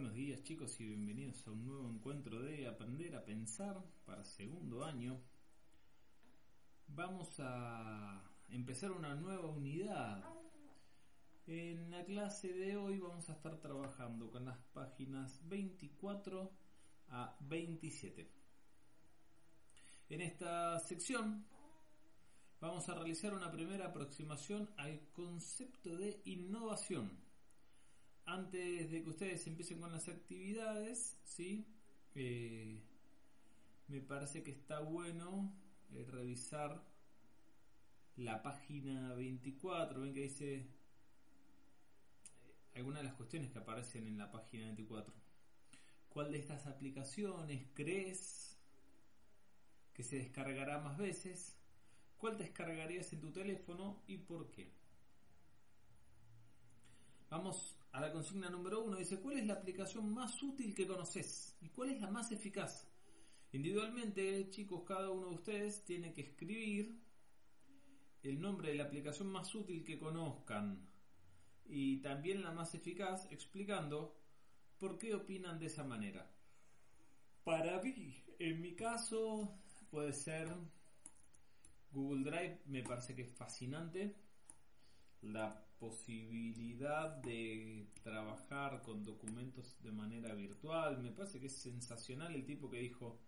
[0.00, 4.82] Buenos días chicos y bienvenidos a un nuevo encuentro de Aprender a Pensar para segundo
[4.82, 5.20] año.
[6.86, 10.24] Vamos a empezar una nueva unidad.
[11.46, 16.50] En la clase de hoy vamos a estar trabajando con las páginas 24
[17.08, 18.26] a 27.
[20.08, 21.44] En esta sección
[22.58, 27.29] vamos a realizar una primera aproximación al concepto de innovación
[28.26, 31.66] antes de que ustedes empiecen con las actividades, ¿sí?
[32.14, 32.80] Eh,
[33.88, 35.52] me parece que está bueno
[35.92, 36.82] eh, revisar
[38.16, 40.66] la página 24, ven que dice eh,
[42.76, 45.14] algunas de las cuestiones que aparecen en la página 24.
[46.08, 48.58] ¿Cuál de estas aplicaciones crees
[49.94, 51.56] que se descargará más veces?
[52.18, 54.72] ¿Cuál descargarías en tu teléfono y por qué?
[57.30, 58.96] Vamos a la consigna número uno.
[58.96, 61.56] Dice, ¿cuál es la aplicación más útil que conoces?
[61.60, 62.88] ¿Y cuál es la más eficaz?
[63.52, 67.00] Individualmente, chicos, cada uno de ustedes tiene que escribir
[68.22, 70.86] el nombre de la aplicación más útil que conozcan
[71.66, 74.16] y también la más eficaz explicando
[74.78, 76.30] por qué opinan de esa manera.
[77.44, 79.58] Para mí, en mi caso,
[79.90, 80.48] puede ser
[81.92, 84.14] Google Drive, me parece que es fascinante
[85.22, 90.98] la posibilidad de trabajar con documentos de manera virtual.
[90.98, 93.18] Me parece que es sensacional el tipo que dijo,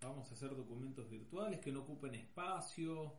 [0.00, 3.16] vamos a hacer documentos virtuales que no ocupen espacio,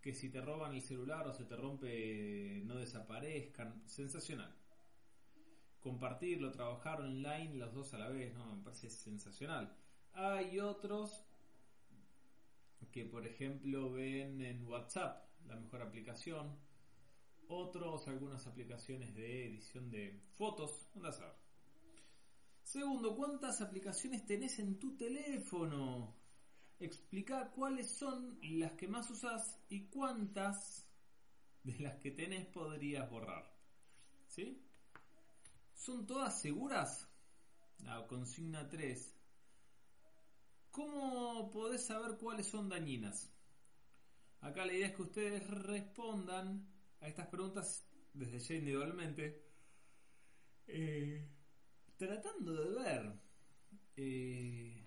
[0.00, 3.82] que si te roban el celular o se te rompe no desaparezcan.
[3.86, 4.54] Sensacional.
[5.80, 9.74] Compartirlo, trabajar online los dos a la vez, me parece sensacional.
[10.12, 11.24] Hay otros
[12.92, 16.54] que por ejemplo ven en WhatsApp la mejor aplicación
[17.48, 21.36] otros, algunas aplicaciones de edición de fotos, anda a saber.
[22.62, 26.16] Segundo, ¿cuántas aplicaciones tenés en tu teléfono?
[26.78, 30.88] Explica cuáles son las que más usas y cuántas
[31.62, 33.54] de las que tenés podrías borrar.
[34.26, 34.62] ¿Sí?
[35.72, 37.08] ¿Son todas seguras?
[37.78, 39.14] La consigna 3.
[40.70, 43.30] ¿Cómo podés saber cuáles son dañinas?
[44.40, 46.73] Acá la idea es que ustedes respondan
[47.04, 49.44] a estas preguntas desde ya individualmente,
[50.66, 51.28] eh,
[51.98, 53.12] tratando de ver
[53.94, 54.86] eh,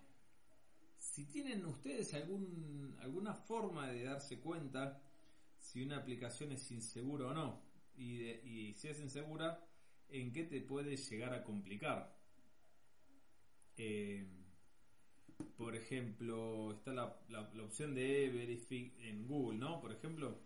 [0.98, 5.00] si tienen ustedes alguna forma de darse cuenta
[5.60, 7.62] si una aplicación es insegura o no,
[7.96, 9.64] y, si es insegura,
[10.10, 12.18] en qué te puede llegar a complicar.
[13.78, 14.26] Eh,
[15.56, 19.80] por ejemplo, está la, la opción de verificar en Google, ¿no?
[19.82, 20.40] Por ejemplo,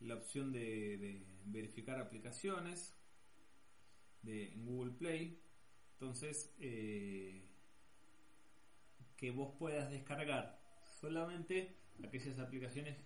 [0.00, 2.94] la opción de, verificar aplicaciones
[4.22, 5.40] de, Google Play.
[5.92, 7.48] Entonces, eh,
[9.16, 10.60] que vos puedas descargar
[11.00, 12.96] solamente aquellas aplicaciones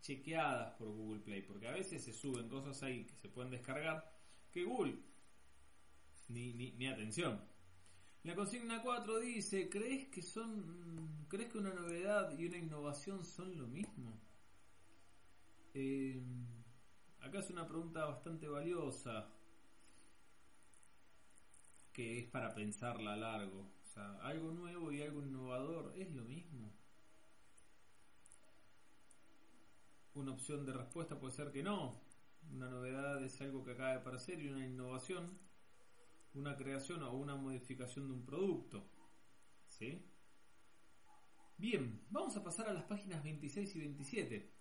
[0.00, 4.10] chequeadas por Google Play, porque a veces se suben cosas ahí que se pueden descargar
[4.50, 4.98] que Google
[6.28, 7.44] ni, ni, ni atención.
[8.22, 13.56] La consigna 4 dice, ¿crees que son crees que una novedad y una innovación son
[13.56, 14.20] lo mismo?
[15.72, 16.20] Eh,
[17.20, 19.28] acá es una pregunta bastante valiosa
[21.92, 23.70] que es para pensarla a largo.
[23.82, 26.72] O sea, algo nuevo y algo innovador es lo mismo.
[30.14, 32.00] Una opción de respuesta puede ser que no.
[32.52, 35.38] Una novedad es algo que acaba de aparecer y una innovación,
[36.34, 38.88] una creación o una modificación de un producto.
[39.68, 40.04] ¿Sí?
[41.58, 44.59] Bien, vamos a pasar a las páginas 26 y 27.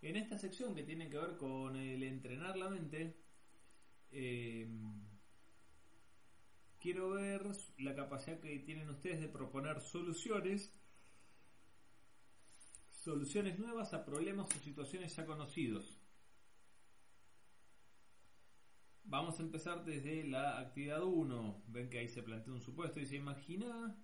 [0.00, 3.16] En esta sección que tiene que ver con el entrenar la mente,
[4.12, 4.68] eh,
[6.80, 7.42] quiero ver
[7.78, 10.72] la capacidad que tienen ustedes de proponer soluciones,
[12.90, 16.00] soluciones nuevas a problemas o situaciones ya conocidos.
[19.02, 21.62] Vamos a empezar desde la actividad 1.
[21.68, 23.96] Ven que ahí se plantea un supuesto se imagina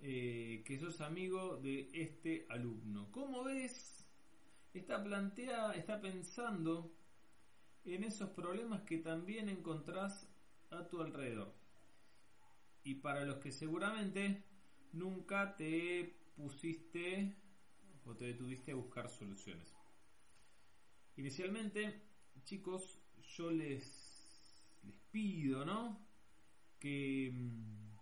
[0.00, 3.10] eh, que sos amigo de este alumno.
[3.12, 4.05] ¿Cómo ves
[4.78, 6.94] está plantea, está pensando
[7.84, 10.28] en esos problemas que también encontrás
[10.70, 11.54] a tu alrededor.
[12.82, 14.44] Y para los que seguramente
[14.92, 17.36] nunca te pusiste
[18.04, 19.74] o te detuviste a buscar soluciones.
[21.16, 22.02] Inicialmente,
[22.44, 23.00] chicos,
[23.36, 26.06] yo les, les pido, ¿no?
[26.78, 27.95] Que mm,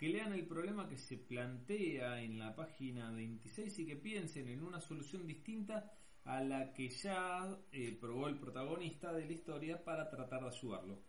[0.00, 4.62] que lean el problema que se plantea en la página 26 y que piensen en
[4.62, 5.92] una solución distinta
[6.24, 11.02] a la que ya eh, probó el protagonista de la historia para tratar de ayudarlo.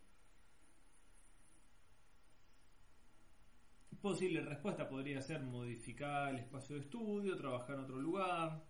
[4.02, 8.62] Posible respuesta podría ser modificar el espacio de estudio, trabajar en otro lugar,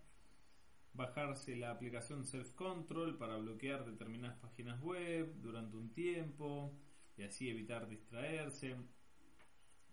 [0.92, 6.78] bajarse la aplicación Self Control para bloquear determinadas páginas web durante un tiempo
[7.16, 8.76] y así evitar distraerse.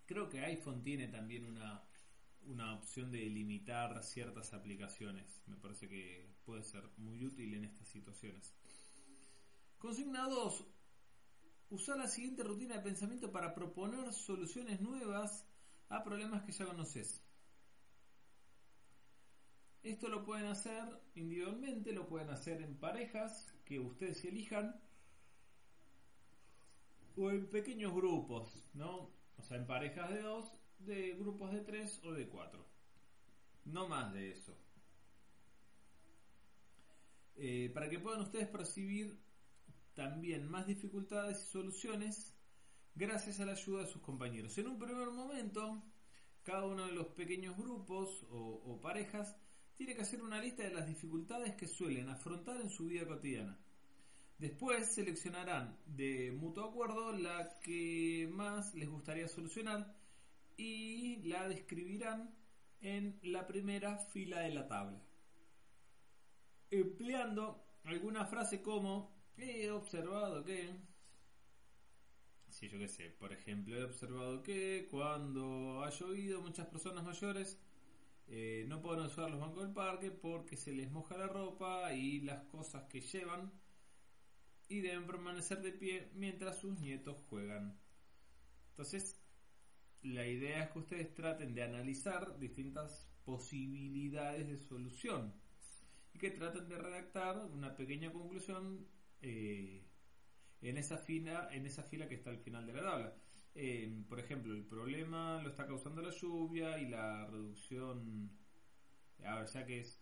[0.10, 1.84] Creo que iPhone tiene también una,
[2.48, 5.44] una opción de limitar ciertas aplicaciones.
[5.46, 8.56] Me parece que puede ser muy útil en estas situaciones.
[9.78, 10.66] Consigna 2.
[11.70, 15.46] Usar la siguiente rutina de pensamiento para proponer soluciones nuevas
[15.90, 17.24] a problemas que ya conoces.
[19.84, 24.82] Esto lo pueden hacer individualmente, lo pueden hacer en parejas que ustedes elijan
[27.16, 29.19] o en pequeños grupos, ¿no?
[29.40, 32.66] O sea, en parejas de dos, de grupos de tres o de cuatro.
[33.66, 34.56] No más de eso.
[37.36, 39.18] Eh, para que puedan ustedes percibir
[39.94, 42.36] también más dificultades y soluciones
[42.96, 44.58] gracias a la ayuda de sus compañeros.
[44.58, 45.82] En un primer momento,
[46.44, 49.38] cada uno de los pequeños grupos o, o parejas
[49.76, 53.58] tiene que hacer una lista de las dificultades que suelen afrontar en su vida cotidiana.
[54.40, 59.94] Después seleccionarán de mutuo acuerdo la que más les gustaría solucionar
[60.56, 62.34] y la describirán
[62.80, 65.04] en la primera fila de la tabla.
[66.72, 70.74] Empleando alguna frase como he observado que
[72.48, 77.60] si yo qué sé, por ejemplo, he observado que cuando ha llovido muchas personas mayores
[78.28, 82.22] eh, no pueden usar los bancos del parque porque se les moja la ropa y
[82.22, 83.52] las cosas que llevan
[84.70, 87.78] y deben permanecer de pie mientras sus nietos juegan.
[88.70, 89.20] Entonces,
[90.04, 95.34] la idea es que ustedes traten de analizar distintas posibilidades de solución
[96.14, 98.88] y que traten de redactar una pequeña conclusión
[99.22, 99.86] eh,
[100.62, 103.16] en esa fila en esa fila que está al final de la tabla.
[103.56, 108.32] Eh, por ejemplo, el problema lo está causando la lluvia y la reducción.
[109.26, 110.02] A ver, ya que es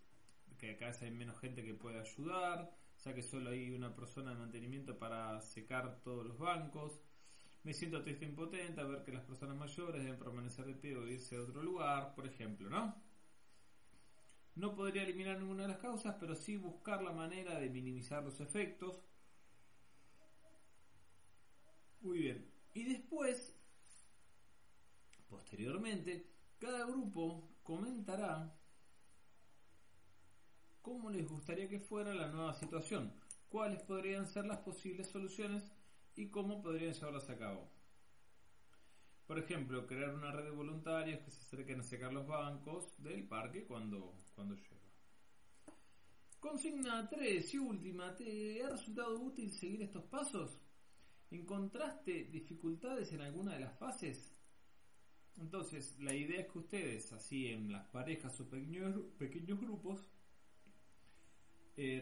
[0.57, 2.71] que cada vez hay menos gente que puede ayudar,
[3.13, 7.01] que solo hay una persona de mantenimiento para secar todos los bancos.
[7.63, 10.95] Me siento triste e impotente a ver que las personas mayores deben permanecer de pie
[10.95, 12.95] o irse a otro lugar, por ejemplo, ¿no?
[14.56, 18.39] No podría eliminar ninguna de las causas, pero sí buscar la manera de minimizar los
[18.39, 19.04] efectos.
[22.01, 22.51] Muy bien.
[22.74, 23.56] Y después,
[25.27, 28.57] posteriormente, cada grupo comentará
[30.88, 33.13] cómo les gustaría que fuera la nueva situación,
[33.50, 35.69] cuáles podrían ser las posibles soluciones
[36.16, 37.69] y cómo podrían llevarlas a cabo.
[39.25, 43.28] Por ejemplo, crear una red de voluntarios que se acerquen a secar los bancos del
[43.28, 44.88] parque cuando, cuando llueva.
[46.39, 50.62] Consigna 3 y última, ¿te ha resultado útil seguir estos pasos?
[51.30, 54.34] ¿Encontraste dificultades en alguna de las fases?
[55.36, 60.07] Entonces, la idea es que ustedes, así en las parejas o pequeños, pequeños grupos,
[61.77, 62.01] eh,